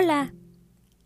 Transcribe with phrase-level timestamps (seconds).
[0.00, 0.32] Hola.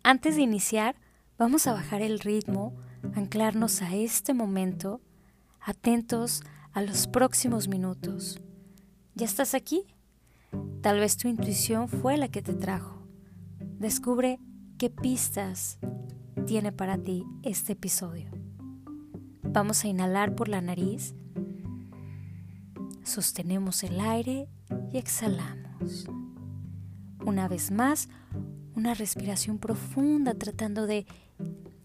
[0.03, 0.95] Antes de iniciar,
[1.39, 2.75] vamos a bajar el ritmo,
[3.15, 5.01] anclarnos a este momento,
[5.59, 8.39] atentos a los próximos minutos.
[9.15, 9.87] ¿Ya estás aquí?
[10.83, 13.07] Tal vez tu intuición fue la que te trajo.
[13.79, 14.39] Descubre
[14.77, 15.79] qué pistas
[16.45, 18.29] tiene para ti este episodio.
[19.41, 21.15] Vamos a inhalar por la nariz,
[23.01, 24.47] sostenemos el aire
[24.91, 26.07] y exhalamos.
[27.25, 28.07] Una vez más,
[28.75, 31.05] una respiración profunda tratando de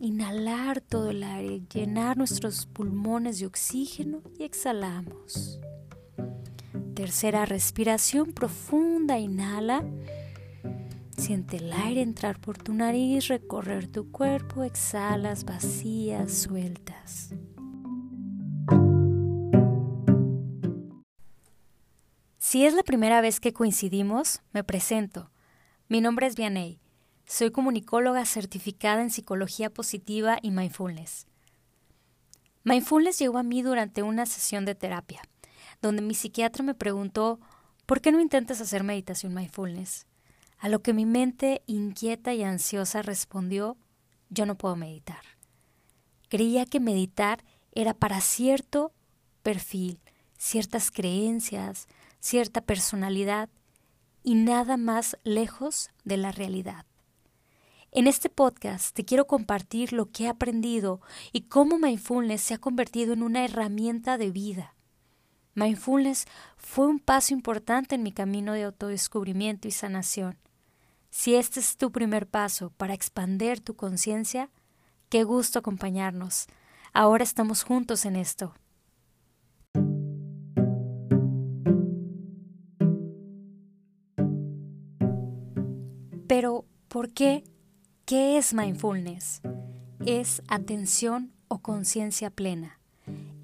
[0.01, 5.61] inhalar todo el aire, llenar nuestros pulmones de oxígeno y exhalamos.
[6.95, 9.85] Tercera respiración profunda, inhala.
[11.17, 17.35] Siente el aire entrar por tu nariz, recorrer tu cuerpo, exhalas vacías, sueltas.
[22.39, 25.31] Si es la primera vez que coincidimos, me presento.
[25.91, 26.81] Mi nombre es Vianey.
[27.25, 31.27] Soy comunicóloga certificada en psicología positiva y mindfulness.
[32.63, 35.23] Mindfulness llegó a mí durante una sesión de terapia
[35.81, 37.41] donde mi psiquiatra me preguntó
[37.87, 40.07] ¿por qué no intentas hacer meditación mindfulness?
[40.59, 43.79] A lo que mi mente inquieta y ansiosa respondió
[44.29, 45.23] yo no puedo meditar.
[46.29, 48.93] Creía que meditar era para cierto
[49.43, 50.01] perfil,
[50.37, 51.87] ciertas creencias,
[52.21, 53.49] cierta personalidad
[54.23, 56.85] y nada más lejos de la realidad.
[57.91, 61.01] En este podcast te quiero compartir lo que he aprendido
[61.33, 64.75] y cómo mindfulness se ha convertido en una herramienta de vida.
[65.55, 66.27] Mindfulness
[66.57, 70.39] fue un paso importante en mi camino de autodescubrimiento y sanación.
[71.11, 74.51] Si este es tu primer paso para expander tu conciencia,
[75.09, 76.47] qué gusto acompañarnos.
[76.93, 78.55] Ahora estamos juntos en esto.
[86.29, 87.43] Pero, ¿por qué?
[88.05, 89.41] ¿Qué es mindfulness?
[90.07, 92.79] Es atención o conciencia plena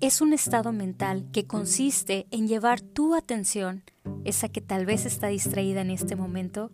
[0.07, 3.85] es un estado mental que consiste en llevar tu atención,
[4.25, 6.71] esa que tal vez está distraída en este momento,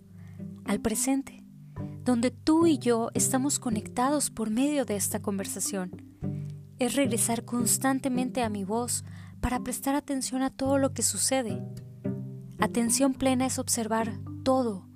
[0.64, 1.44] al presente,
[2.04, 5.92] donde tú y yo estamos conectados por medio de esta conversación.
[6.80, 9.04] Es regresar constantemente a mi voz
[9.40, 11.62] para prestar atención a todo lo que sucede.
[12.58, 14.88] Atención plena es observar todo,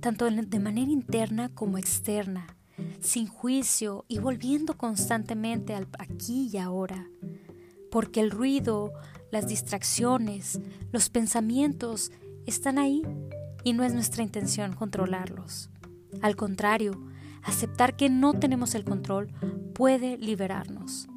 [0.00, 2.56] tanto de manera interna como externa,
[3.00, 7.06] sin juicio y volviendo constantemente al aquí y ahora
[7.90, 8.92] porque el ruido,
[9.30, 10.60] las distracciones,
[10.92, 12.12] los pensamientos
[12.46, 13.02] están ahí
[13.64, 15.70] y no es nuestra intención controlarlos.
[16.22, 16.92] Al contrario,
[17.42, 19.32] aceptar que no tenemos el control
[19.74, 21.08] puede liberarnos.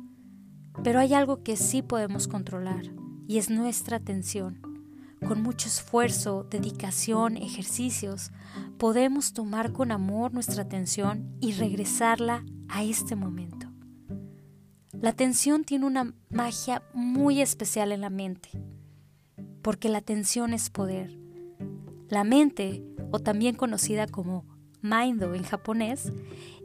[0.83, 2.91] Pero hay algo que sí podemos controlar
[3.27, 4.72] y es nuestra atención.
[5.27, 8.31] Con mucho esfuerzo, dedicación, ejercicios,
[8.77, 13.67] podemos tomar con amor nuestra atención y regresarla a este momento.
[14.91, 18.49] La atención tiene una magia muy especial en la mente,
[19.61, 21.17] porque la atención es poder.
[22.09, 24.45] La mente, o también conocida como
[24.81, 26.11] Mindo en japonés,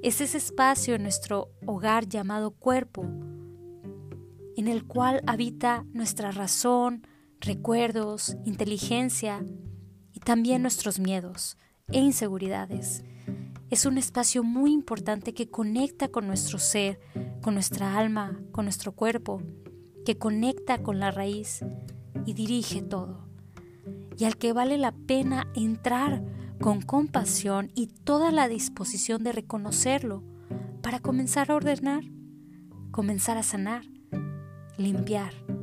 [0.03, 3.05] es ese espacio en nuestro hogar llamado cuerpo,
[4.57, 7.07] en el cual habita nuestra razón,
[7.41, 9.45] recuerdos, inteligencia
[10.13, 11.57] y también nuestros miedos
[11.89, 13.05] e inseguridades.
[13.71, 17.01] Es un espacio muy importante que conecta con nuestro ser,
[17.43, 19.43] con nuestra alma, con nuestro cuerpo,
[20.05, 21.61] que conecta con la raíz
[22.25, 23.29] y dirige todo,
[24.17, 26.25] y al que vale la pena entrar
[26.61, 30.25] con compasión y toda la disposición de reconocerlo
[30.83, 32.05] para comenzar a ordenar,
[32.91, 33.85] comenzar a sanar,
[34.77, 35.58] limpiar.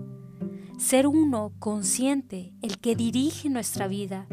[0.78, 4.28] Ser uno consciente, el que dirige nuestra vida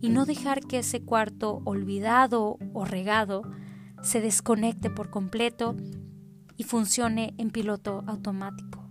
[0.00, 3.42] y no dejar que ese cuarto olvidado o regado
[4.02, 5.76] se desconecte por completo
[6.56, 8.88] y funcione en piloto automático.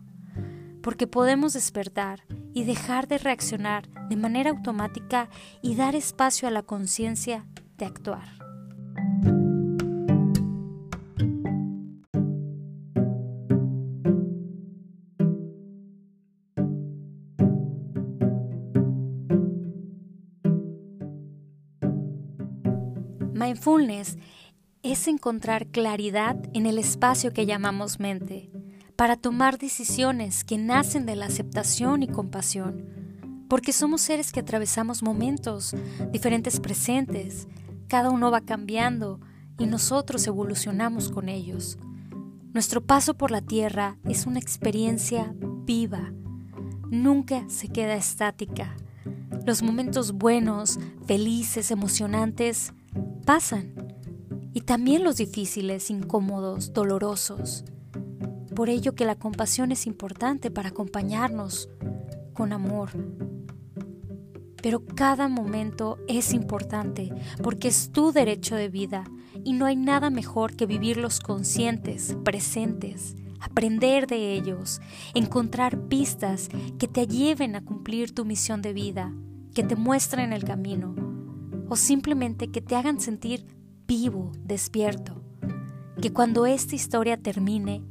[0.81, 2.23] Porque podemos despertar
[2.53, 5.29] y dejar de reaccionar de manera automática
[5.61, 7.45] y dar espacio a la conciencia
[7.77, 8.46] de actuar.
[23.37, 24.17] Mindfulness
[24.81, 28.49] es encontrar claridad en el espacio que llamamos mente,
[28.95, 35.03] para tomar decisiones que nacen de la aceptación y compasión, porque somos seres que atravesamos
[35.03, 35.75] momentos,
[36.11, 37.47] diferentes presentes,
[37.87, 39.19] cada uno va cambiando
[39.59, 41.77] y nosotros evolucionamos con ellos.
[42.53, 46.11] Nuestro paso por la tierra es una experiencia viva,
[46.89, 48.75] nunca se queda estática.
[49.45, 52.73] Los momentos buenos, felices, emocionantes,
[53.27, 53.73] pasan
[54.53, 57.65] y también los difíciles, incómodos, dolorosos.
[58.55, 61.69] Por ello que la compasión es importante para acompañarnos
[62.33, 62.91] con amor.
[64.63, 67.13] Pero cada momento es importante
[67.43, 69.03] porque es tu derecho de vida
[69.43, 74.79] y no hay nada mejor que vivirlos conscientes, presentes, aprender de ellos,
[75.13, 76.47] encontrar pistas
[76.79, 79.13] que te lleven a cumplir tu misión de vida,
[79.53, 81.06] que te muestren el camino
[81.69, 83.45] o simplemente que te hagan sentir
[83.87, 85.21] vivo, despierto.
[86.01, 87.83] Que cuando esta historia termine,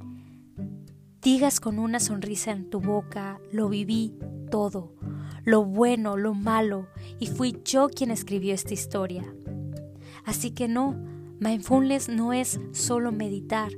[1.20, 4.14] digas con una sonrisa en tu boca, lo viví
[4.50, 4.94] todo,
[5.44, 6.86] lo bueno, lo malo,
[7.18, 9.24] y fui yo quien escribió esta historia.
[10.24, 10.92] Así que no,
[11.40, 13.72] mindfulness no es solo meditar,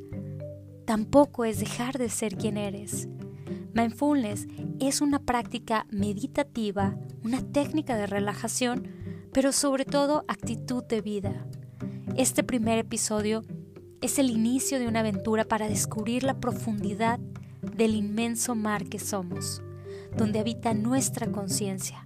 [0.85, 3.09] tampoco es dejar de ser quien eres.
[3.75, 4.49] Mindfulness
[4.81, 8.89] es una práctica meditativa, una técnica de relajación,
[9.39, 11.47] pero sobre todo actitud de vida.
[12.17, 13.45] Este primer episodio
[14.01, 17.21] es el inicio de una aventura para descubrir la profundidad
[17.63, 19.63] del inmenso mar que somos,
[20.17, 22.03] donde habita nuestra conciencia.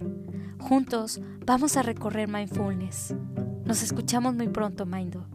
[0.59, 3.15] Juntos vamos a recorrer mindfulness.
[3.65, 5.25] Nos escuchamos muy pronto, Mindo.